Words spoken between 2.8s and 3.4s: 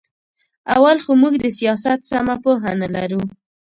نه لرو.